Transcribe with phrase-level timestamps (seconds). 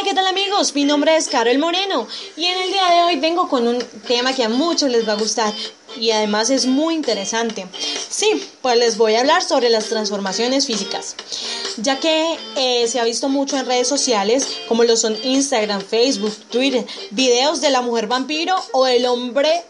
[0.00, 0.74] Hola, ¿qué tal amigos?
[0.74, 3.78] Mi nombre es Carol Moreno y en el día de hoy vengo con un
[4.08, 5.52] tema que a muchos les va a gustar
[5.98, 7.66] y además es muy interesante.
[8.08, 11.16] Sí, pues les voy a hablar sobre las transformaciones físicas,
[11.76, 16.34] ya que eh, se ha visto mucho en redes sociales como lo son Instagram, Facebook,
[16.48, 19.64] Twitter, videos de la mujer vampiro o el hombre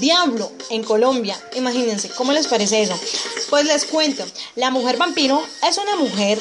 [0.00, 1.40] diablo en Colombia.
[1.56, 2.98] Imagínense, ¿cómo les parece eso?
[3.48, 4.22] Pues les cuento,
[4.54, 6.38] la mujer vampiro es una mujer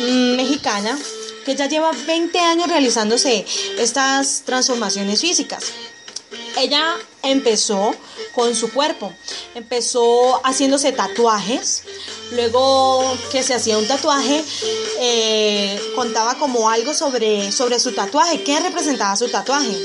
[0.00, 0.98] mm, mexicana
[1.44, 3.44] que ya lleva 20 años realizándose
[3.78, 5.64] estas transformaciones físicas.
[6.56, 7.94] Ella empezó
[8.34, 9.12] con su cuerpo,
[9.54, 11.82] empezó haciéndose tatuajes,
[12.32, 14.44] luego que se hacía un tatuaje,
[15.00, 19.76] eh, contaba como algo sobre, sobre su tatuaje, qué representaba su tatuaje.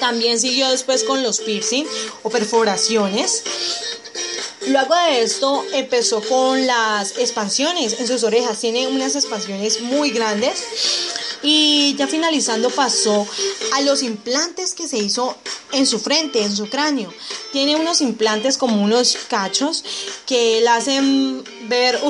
[0.00, 1.86] También siguió después con los piercing
[2.22, 3.44] o perforaciones
[4.68, 8.58] Luego de esto empezó con las expansiones en sus orejas.
[8.58, 10.64] Tiene unas expansiones muy grandes.
[11.42, 13.26] Y ya finalizando pasó
[13.72, 15.36] a los implantes que se hizo
[15.72, 17.12] en su frente, en su cráneo.
[17.50, 19.84] Tiene unos implantes como unos cachos
[20.26, 22.00] que la hacen ver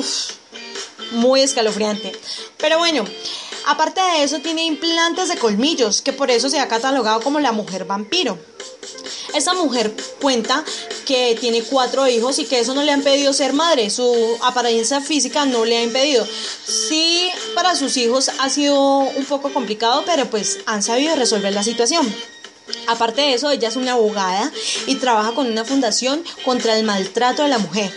[1.13, 2.11] muy escalofriante.
[2.57, 3.05] Pero bueno,
[3.65, 7.51] aparte de eso tiene implantes de colmillos, que por eso se ha catalogado como la
[7.51, 8.37] mujer vampiro.
[9.33, 10.63] Esta mujer cuenta
[11.05, 13.89] que tiene cuatro hijos y que eso no le ha impedido ser madre.
[13.89, 16.27] Su apariencia física no le ha impedido.
[16.65, 21.63] Sí, para sus hijos ha sido un poco complicado, pero pues han sabido resolver la
[21.63, 22.13] situación.
[22.87, 24.51] Aparte de eso, ella es una abogada
[24.87, 27.91] y trabaja con una fundación contra el maltrato de la mujer.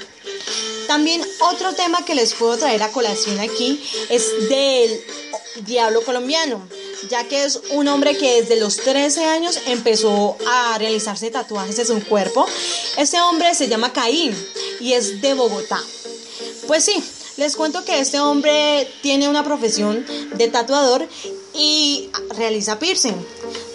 [0.86, 5.00] También otro tema que les puedo traer a colación aquí es del
[5.64, 6.66] diablo colombiano
[7.08, 11.86] ya que es un hombre que desde los 13 años empezó a realizarse tatuajes en
[11.86, 12.46] su cuerpo.
[12.96, 14.34] Este hombre se llama Caín
[14.80, 15.80] y es de Bogotá.
[16.66, 17.02] Pues sí,
[17.36, 21.06] les cuento que este hombre tiene una profesión de tatuador
[21.54, 23.16] y realiza piercing.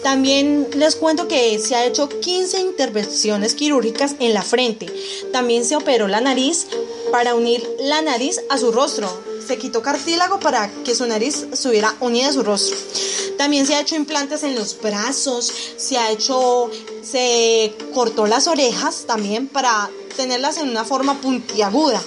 [0.04, 4.88] También les cuento que se ha hecho 15 intervenciones quirúrgicas en la frente.
[5.32, 6.68] También se operó la nariz
[7.12, 11.94] para unir la nariz a su rostro se quitó cartílago para que su nariz estuviera
[12.00, 12.78] unida a su rostro.
[13.38, 16.72] También se ha hecho implantes en los brazos, se ha hecho,
[17.04, 22.02] se cortó las orejas también para tenerlas en una forma puntiaguda.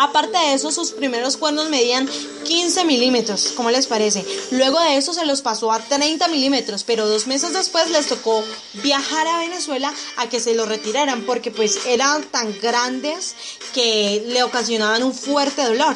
[0.00, 2.08] Aparte de eso, sus primeros cuernos medían
[2.44, 4.24] 15 milímetros, ¿cómo les parece?
[4.50, 8.42] Luego de eso se los pasó a 30 milímetros, pero dos meses después les tocó
[8.82, 13.34] viajar a Venezuela a que se lo retiraran porque pues eran tan grandes
[13.74, 15.94] que le ocasionaban un fuerte dolor.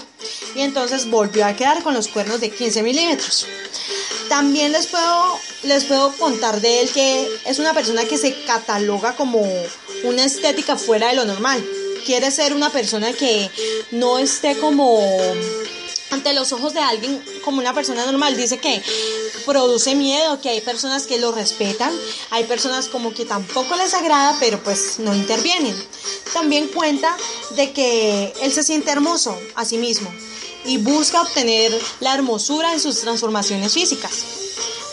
[0.55, 3.47] Y entonces volvió a quedar con los cuernos de 15 milímetros.
[4.29, 9.17] También les puedo, les puedo contar de él que es una persona que se cataloga
[9.17, 9.41] como
[10.03, 11.65] una estética fuera de lo normal
[12.05, 13.51] quiere ser una persona que
[13.91, 15.01] no esté como
[16.11, 18.37] ante los ojos de alguien como una persona normal.
[18.37, 18.83] Dice que
[19.45, 21.93] produce miedo, que hay personas que lo respetan,
[22.31, 25.75] hay personas como que tampoco les agrada, pero pues no intervienen.
[26.33, 27.17] También cuenta
[27.57, 30.13] de que él se siente hermoso a sí mismo
[30.65, 34.25] y busca obtener la hermosura en sus transformaciones físicas.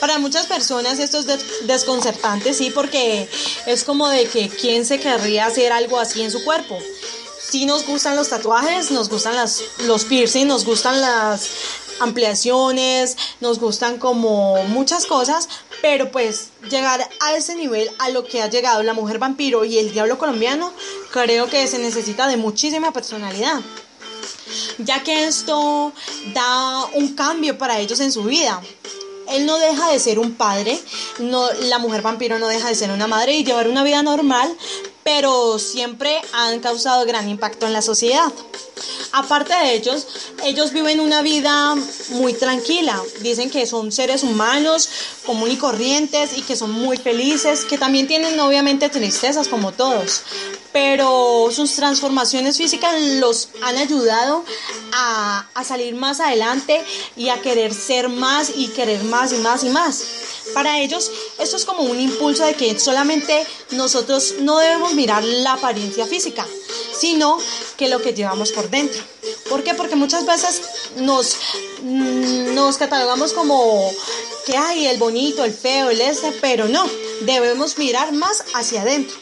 [0.01, 1.27] Para muchas personas esto es
[1.67, 3.29] desconcertante, sí, porque
[3.67, 6.79] es como de que quién se querría hacer algo así en su cuerpo.
[7.51, 11.49] Sí nos gustan los tatuajes, nos gustan las, los piercing, nos gustan las
[11.99, 15.49] ampliaciones, nos gustan como muchas cosas,
[15.81, 19.79] pero pues llegar a ese nivel a lo que ha llegado la mujer vampiro y
[19.79, 20.71] el diablo colombiano,
[21.11, 23.59] creo que se necesita de muchísima personalidad
[24.77, 25.91] ya que esto
[26.33, 28.61] da un cambio para ellos en su vida.
[29.29, 30.79] Él no deja de ser un padre,
[31.19, 34.53] no, la mujer vampiro no deja de ser una madre y llevar una vida normal,
[35.03, 38.31] pero siempre han causado gran impacto en la sociedad.
[39.11, 40.07] Aparte de ellos,
[40.43, 41.75] ellos viven una vida
[42.09, 43.01] muy tranquila.
[43.19, 44.89] Dicen que son seres humanos
[45.25, 50.23] común y corrientes y que son muy felices, que también tienen obviamente tristezas como todos.
[50.73, 54.45] Pero sus transformaciones físicas los han ayudado
[54.93, 56.81] a, a salir más adelante
[57.17, 60.03] y a querer ser más y querer más y más y más.
[60.53, 65.53] Para ellos esto es como un impulso de que solamente nosotros no debemos mirar la
[65.53, 66.45] apariencia física,
[66.93, 67.37] sino
[67.77, 69.01] que lo que llevamos por dentro.
[69.49, 69.73] ¿Por qué?
[69.73, 70.61] Porque muchas veces
[70.97, 71.35] nos,
[71.81, 73.91] mm, nos catalogamos como
[74.45, 76.85] que hay el bonito, el feo, el este, pero no,
[77.21, 79.17] debemos mirar más hacia adentro.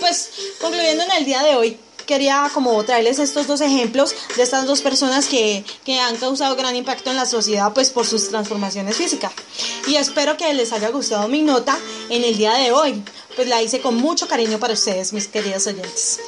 [0.00, 0.30] Pues,
[0.60, 1.78] concluyendo en el día de hoy,
[2.08, 6.74] quería como traerles estos dos ejemplos de estas dos personas que, que, han causado gran
[6.74, 9.30] impacto en la sociedad pues por sus transformaciones físicas.
[9.86, 11.78] Y espero que les haya gustado mi nota
[12.08, 13.02] en el día de hoy,
[13.36, 16.18] pues la hice con mucho cariño para ustedes, mis queridos oyentes.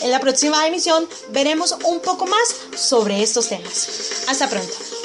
[0.00, 3.88] En la próxima emisión veremos un poco más sobre estos temas.
[4.28, 4.97] Hasta pronto.